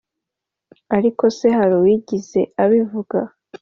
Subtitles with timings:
[0.97, 3.19] ariko se hari uwigeze abivuga?